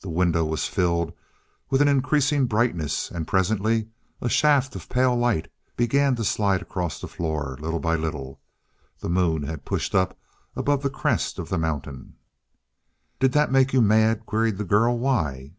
The 0.00 0.08
window 0.10 0.44
was 0.44 0.66
filled 0.66 1.12
with 1.70 1.80
an 1.80 1.86
increasing 1.86 2.46
brightness, 2.46 3.12
and 3.12 3.28
presently 3.28 3.86
a 4.20 4.28
shaft 4.28 4.74
of 4.74 4.88
pale 4.88 5.14
light 5.16 5.46
began 5.76 6.16
to 6.16 6.24
slide 6.24 6.62
across 6.62 7.00
the 7.00 7.06
floor, 7.06 7.56
little 7.60 7.78
by 7.78 7.94
little. 7.94 8.40
The 8.98 9.08
moon 9.08 9.44
had 9.44 9.64
pushed 9.64 9.94
up 9.94 10.18
above 10.56 10.82
the 10.82 10.90
crest 10.90 11.38
of 11.38 11.48
the 11.48 11.58
mountain. 11.58 12.14
"Did 13.20 13.30
that 13.34 13.52
make 13.52 13.72
you 13.72 13.80
mad?" 13.80 14.26
queried 14.26 14.58
the 14.58 14.64
girl. 14.64 14.98
"Why?" 14.98 15.52